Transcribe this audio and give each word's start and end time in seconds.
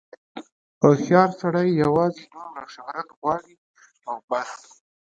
هوښیار 0.81 1.29
سړی 1.41 1.67
یوازې 1.83 2.23
دومره 2.33 2.65
شهرت 2.75 3.07
غواړي 3.19 3.55
او 4.09 4.15
بس. 4.29 4.51